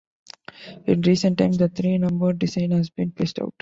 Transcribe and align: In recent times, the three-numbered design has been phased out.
In 0.87 1.03
recent 1.03 1.37
times, 1.37 1.59
the 1.59 1.69
three-numbered 1.69 2.39
design 2.39 2.71
has 2.71 2.89
been 2.89 3.11
phased 3.11 3.39
out. 3.39 3.53